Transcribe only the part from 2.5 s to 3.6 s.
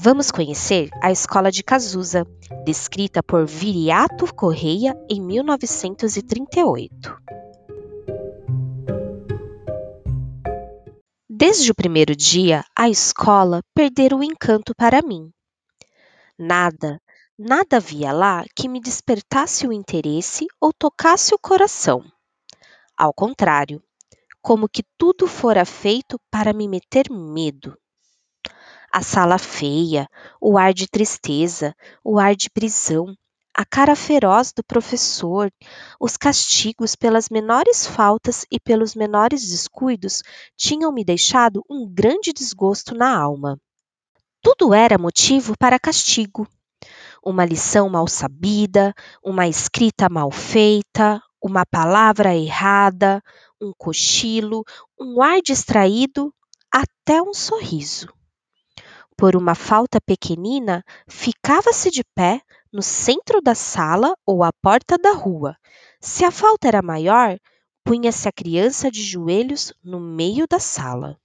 descrita por